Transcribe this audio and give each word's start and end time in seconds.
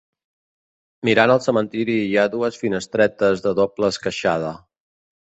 Mirant 1.09 1.33
al 1.33 1.41
cementeri 1.47 1.97
hi 2.05 2.15
ha 2.21 2.23
dues 2.35 2.57
finestretes 2.61 3.43
de 3.43 3.53
doble 3.61 3.91
esqueixada. 3.95 4.55